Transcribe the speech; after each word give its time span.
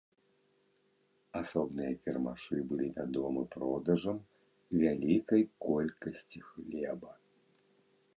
Асобныя 1.41 1.91
кірмашы 2.05 2.57
былі 2.71 2.87
вядомы 2.95 3.43
продажам 3.55 4.17
вялікай 4.85 5.41
колькасці 5.67 6.39
хлеба. 6.49 7.11